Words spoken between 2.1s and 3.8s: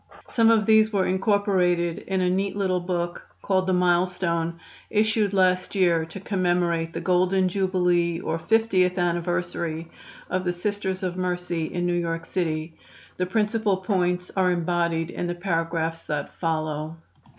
a neat little book called the